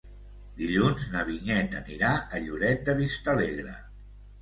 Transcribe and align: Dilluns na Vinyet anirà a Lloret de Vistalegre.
Dilluns 0.61 1.03
na 1.17 1.27
Vinyet 1.27 1.77
anirà 1.83 2.17
a 2.17 2.43
Lloret 2.49 2.85
de 2.91 2.99
Vistalegre. 3.07 3.81